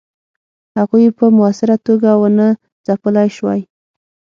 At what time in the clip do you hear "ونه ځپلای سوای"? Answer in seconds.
2.21-3.61